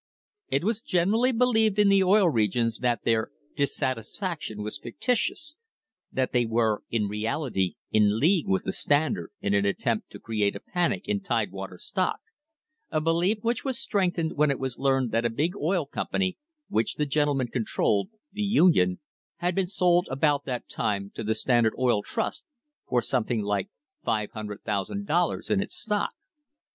[0.49, 5.57] It was generally believed in the Oil Regions that their "dissatisfac tion" was fictitious,
[6.11, 10.55] that they were in reality in league with the Standard in an attempt to create
[10.55, 12.17] a panic in Tidewater stock,
[12.89, 16.35] a belief which was strengthened when it was learned that a big oil company,
[16.67, 18.97] which the gentlemen controlled, the Union,
[19.35, 22.43] had been sold about that time to the Standard Oil Trust
[22.87, 23.69] for something like
[24.03, 26.13] $500,000 in its stock.